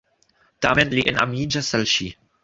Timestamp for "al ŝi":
1.79-2.09